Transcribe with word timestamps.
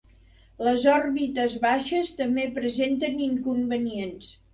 Les 0.67 0.85
òrbites 0.93 1.57
baixes 1.65 2.13
també 2.21 2.45
presenten 2.55 3.21
inconvenients. 3.27 4.33